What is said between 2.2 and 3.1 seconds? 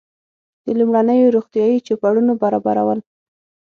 برابرول.